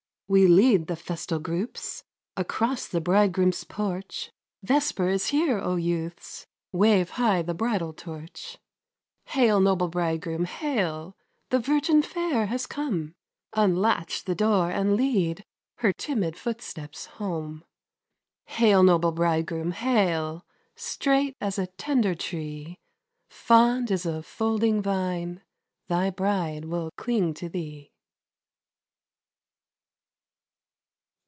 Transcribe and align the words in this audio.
We 0.31 0.47
lead 0.47 0.87
the 0.87 0.95
festal 0.95 1.39
groups 1.39 2.05
Across 2.37 2.87
the 2.87 3.01
bridegroom's 3.01 3.65
porch; 3.65 4.31
Vesper 4.63 5.09
is 5.09 5.27
here, 5.27 5.59
O 5.59 5.75
youths! 5.75 6.47
Wave 6.71 7.09
high 7.09 7.41
the 7.41 7.53
bridal 7.53 7.91
torch. 7.91 8.57
Hail, 9.25 9.59
noble 9.59 9.89
bridegroom, 9.89 10.45
hail! 10.45 11.17
The 11.49 11.59
virgin 11.59 12.01
fair 12.01 12.45
has 12.45 12.65
come; 12.65 13.13
Unlatch 13.57 14.23
the 14.23 14.33
door 14.33 14.71
and 14.71 14.95
lead 14.95 15.43
Her 15.79 15.91
timid 15.91 16.37
footsteps 16.37 17.07
home. 17.07 17.65
Hail, 18.45 18.83
noble 18.83 19.11
bridegroom, 19.11 19.71
hail! 19.73 20.45
Straight 20.77 21.35
as 21.41 21.59
a 21.59 21.67
tender 21.67 22.15
tree; 22.15 22.79
Fond 23.29 23.91
as 23.91 24.05
a 24.05 24.23
folding 24.23 24.81
vine 24.81 25.41
Thy 25.89 26.09
bride 26.09 26.63
will 26.63 26.89
cling 26.95 27.33
to 27.33 27.49
thee. 27.49 27.89